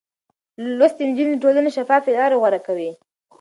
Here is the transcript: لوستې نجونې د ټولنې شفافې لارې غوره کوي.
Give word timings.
لوستې 0.77 1.03
نجونې 1.09 1.33
د 1.35 1.41
ټولنې 1.43 1.69
شفافې 1.77 2.11
لارې 2.17 2.39
غوره 2.41 2.59
کوي. 2.67 2.91